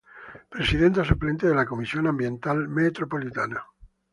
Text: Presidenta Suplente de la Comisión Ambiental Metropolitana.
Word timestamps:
Presidenta 0.49 1.05
Suplente 1.05 1.47
de 1.47 1.53
la 1.53 1.67
Comisión 1.67 2.07
Ambiental 2.07 2.67
Metropolitana. 2.67 3.63